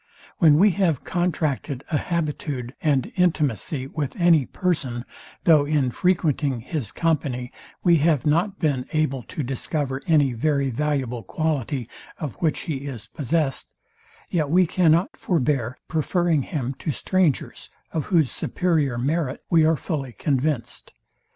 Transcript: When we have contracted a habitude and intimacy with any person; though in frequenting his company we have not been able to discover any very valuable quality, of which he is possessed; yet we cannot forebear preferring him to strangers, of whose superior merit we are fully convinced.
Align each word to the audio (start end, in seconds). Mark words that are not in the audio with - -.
When 0.39 0.57
we 0.57 0.71
have 0.71 1.03
contracted 1.03 1.83
a 1.91 1.97
habitude 1.99 2.73
and 2.81 3.11
intimacy 3.17 3.85
with 3.85 4.15
any 4.19 4.47
person; 4.47 5.05
though 5.43 5.63
in 5.65 5.91
frequenting 5.91 6.61
his 6.61 6.91
company 6.91 7.51
we 7.83 7.97
have 7.97 8.25
not 8.25 8.57
been 8.57 8.87
able 8.93 9.21
to 9.21 9.43
discover 9.43 10.01
any 10.07 10.33
very 10.33 10.71
valuable 10.71 11.21
quality, 11.21 11.87
of 12.17 12.33
which 12.41 12.61
he 12.61 12.87
is 12.87 13.05
possessed; 13.05 13.69
yet 14.27 14.49
we 14.49 14.65
cannot 14.65 15.15
forebear 15.15 15.77
preferring 15.87 16.41
him 16.41 16.73
to 16.79 16.89
strangers, 16.89 17.69
of 17.91 18.05
whose 18.05 18.31
superior 18.31 18.97
merit 18.97 19.43
we 19.51 19.63
are 19.65 19.77
fully 19.77 20.13
convinced. 20.13 20.93